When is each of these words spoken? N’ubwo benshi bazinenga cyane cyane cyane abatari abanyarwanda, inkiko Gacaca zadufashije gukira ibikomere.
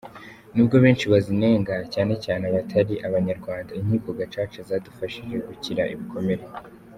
N’ubwo 0.53 0.75
benshi 0.83 1.05
bazinenga 1.13 1.75
cyane 1.77 1.87
cyane 1.93 2.13
cyane 2.23 2.43
abatari 2.45 2.93
abanyarwanda, 3.07 3.71
inkiko 3.79 4.09
Gacaca 4.19 4.59
zadufashije 4.69 5.35
gukira 5.47 5.83
ibikomere. 5.95 6.43